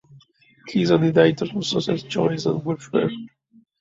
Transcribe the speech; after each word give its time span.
He 0.67 0.81
is 0.81 0.89
an 0.89 1.03
editor 1.03 1.45
for 1.45 1.61
Social 1.61 1.95
Choice 1.95 2.47
and 2.47 2.65
Welfare. 2.65 3.11